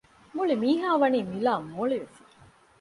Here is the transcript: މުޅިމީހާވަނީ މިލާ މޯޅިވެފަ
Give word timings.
މުޅިމީހާވަނީ 0.35 1.19
މިލާ 1.31 1.53
މޯޅިވެފަ 1.73 2.23